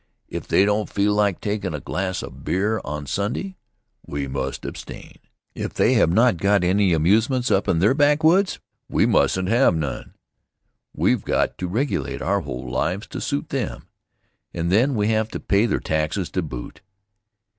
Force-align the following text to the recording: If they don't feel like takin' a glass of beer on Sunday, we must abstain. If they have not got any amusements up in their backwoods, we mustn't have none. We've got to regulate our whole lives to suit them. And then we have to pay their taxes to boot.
If 0.27 0.47
they 0.47 0.65
don't 0.65 0.89
feel 0.89 1.13
like 1.13 1.39
takin' 1.39 1.75
a 1.75 1.79
glass 1.79 2.23
of 2.23 2.43
beer 2.43 2.81
on 2.83 3.05
Sunday, 3.05 3.57
we 4.03 4.27
must 4.27 4.65
abstain. 4.65 5.19
If 5.53 5.75
they 5.75 5.93
have 5.93 6.09
not 6.09 6.37
got 6.37 6.63
any 6.63 6.91
amusements 6.91 7.51
up 7.51 7.67
in 7.67 7.77
their 7.77 7.93
backwoods, 7.93 8.57
we 8.89 9.05
mustn't 9.05 9.47
have 9.49 9.75
none. 9.75 10.15
We've 10.91 11.23
got 11.23 11.55
to 11.59 11.67
regulate 11.67 12.19
our 12.23 12.41
whole 12.41 12.67
lives 12.67 13.05
to 13.09 13.21
suit 13.21 13.49
them. 13.49 13.89
And 14.55 14.71
then 14.71 14.95
we 14.95 15.09
have 15.09 15.29
to 15.33 15.39
pay 15.39 15.67
their 15.67 15.79
taxes 15.79 16.31
to 16.31 16.41
boot. 16.41 16.81